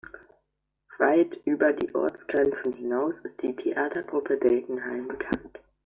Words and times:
Weit 0.97 1.41
über 1.45 1.73
die 1.73 1.93
Ortsgrenzen 1.93 2.73
hinaus 2.73 3.19
ist 3.19 3.43
die 3.43 3.55
„Theatergruppe 3.55 4.37
Delkenheim“ 4.39 5.07
bekannt. 5.07 5.59